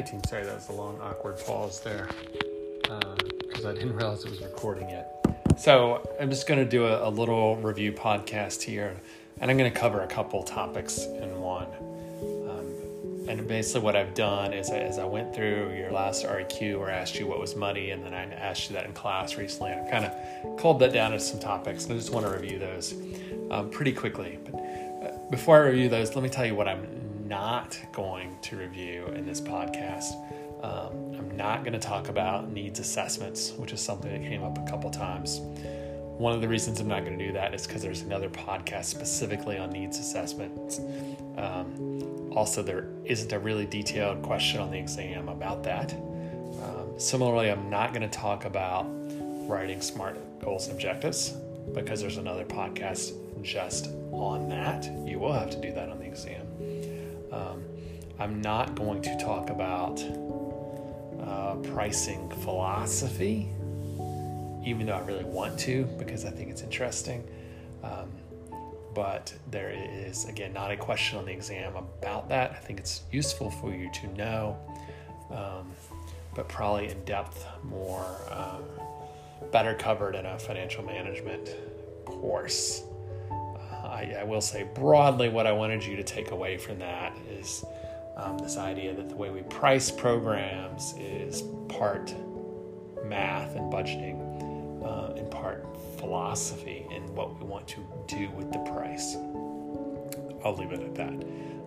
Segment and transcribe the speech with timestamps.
[0.00, 0.24] Hi, team.
[0.24, 2.08] Sorry, that was a long, awkward pause there
[2.80, 5.14] because uh, I didn't realize it was recording yet.
[5.58, 8.96] So, I'm just going to do a, a, little review podcast here,
[9.42, 11.66] and I'm going to cover a couple topics in one.
[12.48, 16.88] Um, and basically, what I've done is, as I went through your last REQ where
[16.88, 19.72] I asked you what was money, and then I asked you that in class recently,
[19.72, 22.32] and I kind of culled that down into some topics, and I just want to
[22.32, 22.94] review those
[23.50, 24.38] um, pretty quickly.
[24.46, 26.99] But uh, before I review those, let me tell you what I'm
[27.30, 30.14] not going to review in this podcast.
[30.64, 34.58] Um, I'm not going to talk about needs assessments, which is something that came up
[34.58, 35.38] a couple times.
[36.18, 38.86] One of the reasons I'm not going to do that is because there's another podcast
[38.86, 40.80] specifically on needs assessments.
[41.38, 45.92] Um, also, there isn't a really detailed question on the exam about that.
[45.92, 48.86] Um, similarly, I'm not going to talk about
[49.48, 51.30] writing SMART goals and objectives
[51.74, 54.90] because there's another podcast just on that.
[55.06, 56.49] You will have to do that on the exam.
[57.32, 57.64] Um,
[58.18, 60.02] I'm not going to talk about
[61.22, 63.48] uh, pricing philosophy,
[64.64, 67.24] even though I really want to because I think it's interesting.
[67.82, 68.10] Um,
[68.94, 72.50] but there is, again, not a question on the exam about that.
[72.50, 74.58] I think it's useful for you to know,
[75.30, 75.70] um,
[76.34, 78.64] but probably in depth more, um,
[79.52, 81.50] better covered in a financial management
[82.04, 82.82] course.
[83.90, 87.64] I, I, will say broadly what I wanted you to take away from that is
[88.16, 92.14] um, this idea that the way we price programs is part
[93.04, 94.18] math and budgeting,
[94.84, 95.66] uh, in part
[95.98, 99.16] philosophy and what we want to do with the price.
[100.44, 101.24] I'll leave it at that.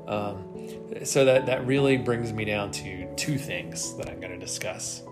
[0.08, 4.38] Um, so that, that really brings me down to two things that I'm going to
[4.38, 5.04] discuss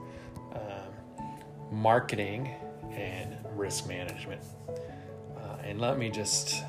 [0.54, 1.26] um,
[1.72, 2.50] marketing
[2.92, 4.42] and risk management.
[4.70, 6.64] Uh, and let me just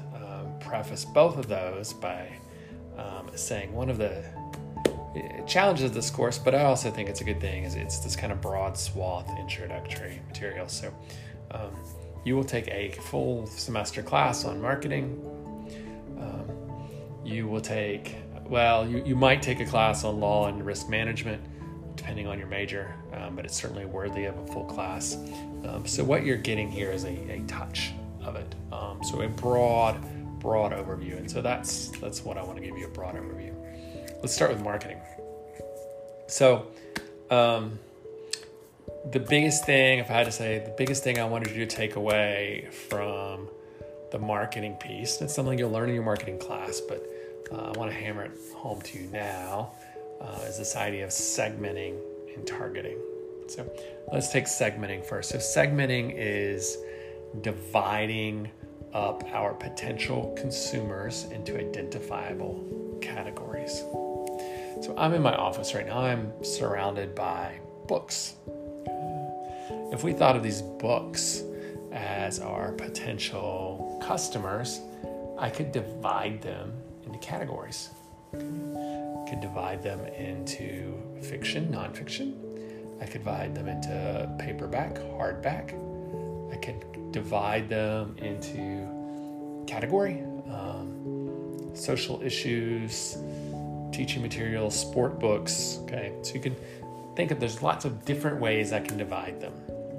[0.73, 2.27] preface both of those by
[2.97, 4.25] um, saying one of the
[4.87, 7.99] uh, challenges of this course, but I also think it's a good thing, is it's
[7.99, 10.69] this kind of broad swath introductory material.
[10.69, 10.91] So
[11.51, 11.73] um,
[12.25, 15.21] you will take a full semester class on marketing.
[16.19, 16.47] Um,
[17.23, 21.43] you will take, well, you, you might take a class on law and risk management,
[21.97, 25.17] depending on your major, um, but it's certainly worthy of a full class.
[25.67, 27.93] Um, so what you're getting here is a, a touch
[28.25, 28.55] of it.
[28.73, 30.03] Um, so a broad
[30.43, 31.17] broad overview.
[31.17, 33.55] And so that's that's what I want to give you a broad overview.
[34.21, 35.01] Let's start with marketing.
[36.27, 36.67] So,
[37.31, 37.79] um,
[39.11, 41.77] the biggest thing, if I had to say, the biggest thing I wanted you to
[41.77, 43.49] take away from
[44.11, 47.05] the marketing piece, that's something you'll learn in your marketing class, but
[47.51, 49.73] uh, I want to hammer it home to you now,
[50.21, 51.99] uh, is this idea of segmenting
[52.35, 52.99] and targeting.
[53.49, 53.71] So
[54.13, 55.31] let's take segmenting first.
[55.31, 56.79] So segmenting is
[57.41, 58.51] dividing
[58.93, 63.83] up our potential consumers into identifiable categories.
[64.83, 65.99] So I'm in my office right now.
[65.99, 68.35] I'm surrounded by books.
[69.93, 71.43] If we thought of these books
[71.93, 74.81] as our potential customers,
[75.39, 76.73] I could divide them
[77.05, 77.91] into categories.
[78.33, 78.39] I
[79.29, 82.35] could divide them into fiction, nonfiction.
[83.01, 85.73] I could divide them into paperback, hardback.
[86.53, 93.17] I could divide them into category um, social issues,
[93.93, 95.79] teaching materials, sport books.
[95.85, 96.57] Okay, so you can
[97.17, 99.53] think of there's lots of different ways I can divide them.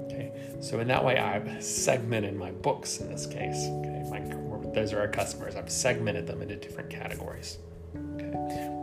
[0.06, 3.66] Okay, so in that way, I've segmented my books in this case.
[3.66, 4.20] Okay, my,
[4.72, 5.56] those are our customers.
[5.56, 7.58] I've segmented them into different categories.
[7.96, 8.32] Okay,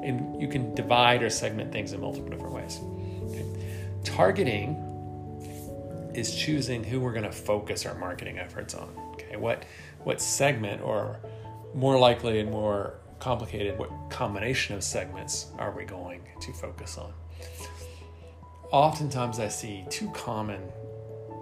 [0.03, 2.79] and you can divide or segment things in multiple different ways.
[3.29, 3.45] Okay.
[4.03, 4.90] Targeting
[6.15, 8.93] is choosing who we're going to focus our marketing efforts on.
[9.13, 9.65] Okay, what
[10.03, 11.19] what segment, or
[11.73, 17.13] more likely and more complicated, what combination of segments are we going to focus on?
[18.71, 20.61] Oftentimes, I see two common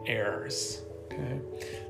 [0.06, 0.82] errors.
[1.06, 1.40] Okay,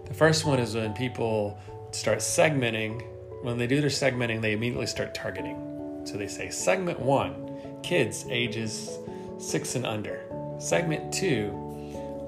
[0.06, 1.60] the first one is when people
[1.92, 3.04] start segmenting.
[3.42, 6.02] When they do their segmenting, they immediately start targeting.
[6.06, 8.98] So they say segment one, kids ages
[9.38, 10.26] six and under.
[10.60, 11.69] Segment two,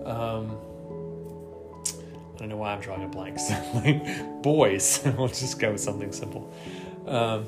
[0.06, 0.58] um,
[2.36, 3.38] I don't know why I'm drawing a blank.
[4.44, 5.02] boys.
[5.18, 6.54] we'll just go with something simple.
[7.08, 7.46] Um,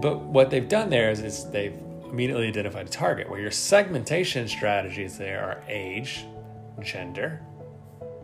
[0.00, 1.74] but what they've done there is, is they've
[2.10, 6.24] immediately identified a target where your segmentation strategies there are age,
[6.82, 7.40] gender,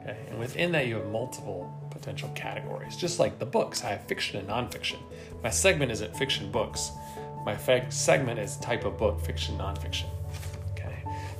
[0.00, 2.96] okay, and within that you have multiple potential categories.
[2.96, 4.98] Just like the books, I have fiction and nonfiction.
[5.42, 6.90] My segment isn't fiction books.
[7.44, 7.56] My
[7.90, 10.06] segment is type of book, fiction, nonfiction.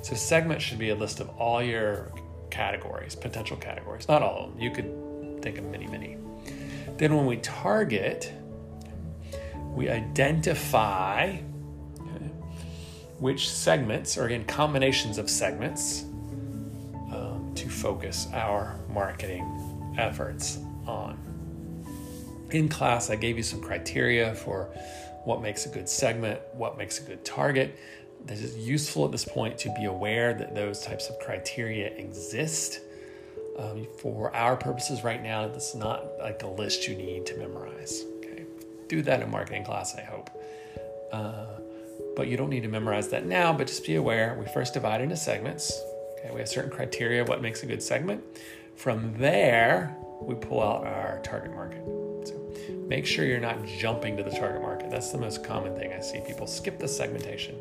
[0.07, 2.13] So segment should be a list of all your
[2.49, 4.61] categories, potential categories, not all of them.
[4.61, 6.15] You could think of many, many.
[6.95, 8.31] Then when we target,
[9.75, 11.35] we identify
[13.19, 16.03] which segments, or again, combinations of segments,
[17.11, 19.43] um, to focus our marketing
[19.97, 21.17] efforts on.
[22.51, 24.69] In class, I gave you some criteria for
[25.25, 27.77] what makes a good segment, what makes a good target.
[28.25, 32.81] This is useful at this point to be aware that those types of criteria exist.
[33.57, 38.03] Um, for our purposes right now, it's not like a list you need to memorize.
[38.17, 38.45] Okay,
[38.87, 40.29] do that in marketing class, I hope.
[41.11, 41.45] Uh,
[42.15, 43.53] but you don't need to memorize that now.
[43.53, 44.35] But just be aware.
[44.39, 45.71] We first divide into segments.
[46.19, 48.23] Okay, we have certain criteria what makes a good segment.
[48.75, 51.83] From there, we pull out our target market.
[52.27, 52.35] So
[52.87, 54.91] make sure you're not jumping to the target market.
[54.91, 56.19] That's the most common thing I see.
[56.27, 57.55] People skip the segmentation.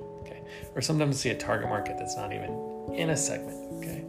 [0.75, 2.51] Or sometimes see a target market that's not even
[2.95, 3.57] in a segment.
[3.79, 4.05] Okay,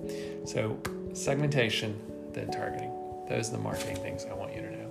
[0.45, 0.77] so
[1.13, 1.99] segmentation,
[2.33, 2.91] then targeting.
[3.27, 4.89] Those are the marketing things I want you to know.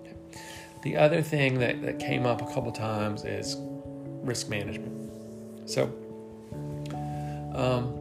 [0.00, 0.40] Okay.
[0.82, 3.56] The other thing that, that came up a couple times is
[4.22, 5.10] risk management.
[5.66, 5.84] So,
[7.54, 8.00] um,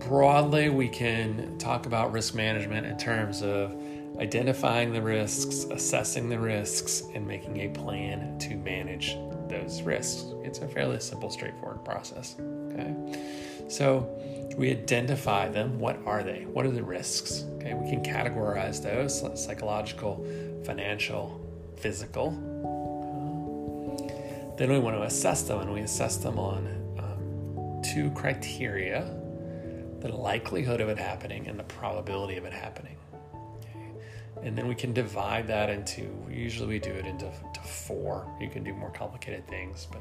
[0.00, 3.72] broadly, we can talk about risk management in terms of
[4.18, 9.16] identifying the risks, assessing the risks, and making a plan to manage
[9.48, 10.24] those risks.
[10.42, 12.36] It's a fairly simple, straightforward process.
[12.72, 12.94] Okay.
[13.68, 14.08] So
[14.56, 15.78] we identify them.
[15.78, 16.44] What are they?
[16.46, 17.44] What are the risks?
[17.56, 17.74] Okay.
[17.74, 20.26] We can categorize those psychological,
[20.64, 21.40] financial,
[21.76, 22.30] physical.
[24.56, 26.66] Then we want to assess them, and we assess them on
[26.98, 29.16] um, two criteria
[30.00, 32.96] the likelihood of it happening and the probability of it happening.
[34.42, 37.30] And then we can divide that into, usually we do it into
[37.62, 38.26] four.
[38.40, 40.00] You can do more complicated things, but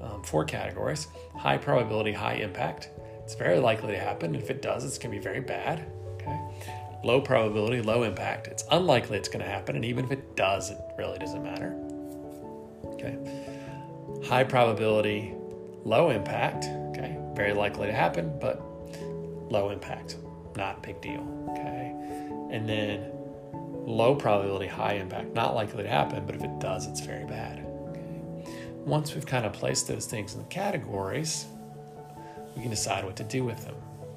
[0.00, 2.90] um, four categories high probability, high impact.
[3.22, 4.34] It's very likely to happen.
[4.34, 5.86] If it does, it's going to be very bad.
[6.14, 6.40] Okay.
[7.04, 8.48] Low probability, low impact.
[8.48, 9.76] It's unlikely it's going to happen.
[9.76, 11.74] And even if it does, it really doesn't matter.
[12.84, 13.18] Okay.
[14.26, 15.34] High probability,
[15.84, 16.64] low impact.
[16.90, 17.16] Okay.
[17.34, 18.60] Very likely to happen, but
[19.50, 20.16] low impact,
[20.56, 21.20] not big deal.
[21.50, 21.94] Okay.
[22.50, 23.12] And then
[23.88, 27.64] low probability, high impact, not likely to happen, but if it does, it's very bad.
[27.88, 28.52] Okay.
[28.84, 31.46] Once we've kind of placed those things in the categories,
[32.54, 33.74] we can decide what to do with them.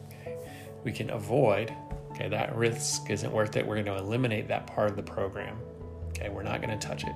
[0.07, 0.38] Okay.
[0.83, 1.73] We can avoid,
[2.12, 3.65] okay, that risk isn't worth it.
[3.65, 5.57] We're going to eliminate that part of the program.
[6.09, 7.13] Okay, we're not going to touch it.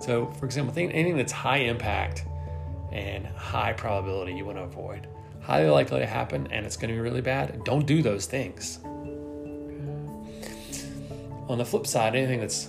[0.00, 2.24] So, for example, anything that's high impact
[2.92, 5.08] and high probability you want to avoid
[5.46, 8.80] highly likely to happen and it's going to be really bad, don't do those things.
[11.48, 12.68] On the flip side, anything that's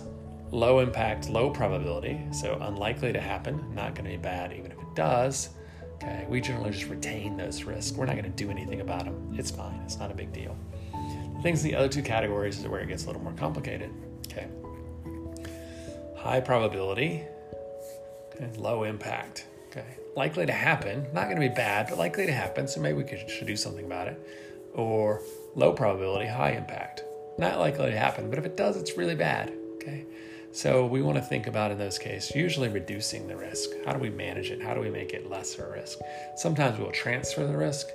[0.51, 4.77] low impact, low probability, so unlikely to happen, not going to be bad even if
[4.77, 5.50] it does,
[5.95, 7.97] okay, we generally just retain those risks.
[7.97, 9.35] We're not going to do anything about them.
[9.38, 10.56] It's fine, it's not a big deal.
[11.35, 13.91] The things in the other two categories is where it gets a little more complicated.
[14.27, 14.47] Okay.
[16.15, 17.23] High probability,
[18.35, 19.47] okay, low impact.
[19.69, 19.97] Okay.
[20.15, 23.03] Likely to happen, not going to be bad, but likely to happen, so maybe we
[23.03, 24.19] could, should do something about it.
[24.73, 25.21] Or
[25.56, 27.03] low probability, high impact.
[27.37, 29.53] Not likely to happen, but if it does, it's really bad.
[29.75, 30.05] Okay.
[30.51, 33.69] So we want to think about in those cases, usually reducing the risk.
[33.85, 34.61] How do we manage it?
[34.61, 35.99] How do we make it less of a risk?
[36.35, 37.87] Sometimes we'll transfer the risk,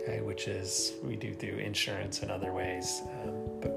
[0.00, 3.02] okay, which is we do through insurance and other ways.
[3.24, 3.72] Um, but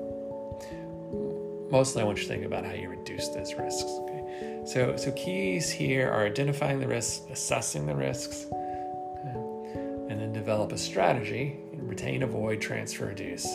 [1.72, 3.90] mostly I want you to think about how you reduce those risks.
[4.02, 4.62] Okay.
[4.66, 10.72] So, so keys here are identifying the risks, assessing the risks, okay, and then develop
[10.72, 13.48] a strategy, retain, avoid, transfer, reduce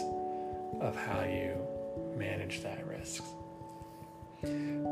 [0.81, 1.57] of how you
[2.17, 3.23] manage that risk.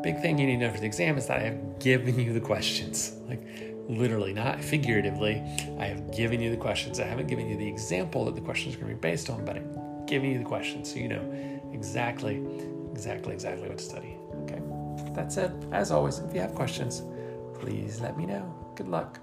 [0.02, 2.32] Big thing you need to know for the exam is that I have given you
[2.32, 3.12] the questions.
[3.28, 3.40] Like
[3.88, 5.42] literally, not figuratively.
[5.78, 7.00] I have given you the questions.
[7.00, 9.44] I haven't given you the example that the questions are going to be based on,
[9.44, 12.42] but I'm giving you the questions so you know exactly,
[12.92, 14.16] exactly, exactly what to study.
[14.42, 14.60] Okay.
[15.14, 15.52] That's it.
[15.72, 17.02] As always, if you have questions,
[17.58, 18.54] please let me know.
[18.76, 19.18] Good luck.